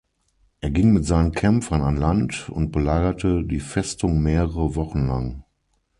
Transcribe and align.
Er 0.61 0.71
ging 0.71 0.93
mit 0.93 1.05
seinen 1.05 1.31
Kämpfern 1.31 1.83
an 1.83 1.95
Land 1.95 2.49
und 2.49 2.71
belagerte 2.71 3.43
die 3.43 3.59
Festung 3.59 4.19
mehrere 4.23 4.73
Wochen 4.73 5.05
lang. 5.05 5.43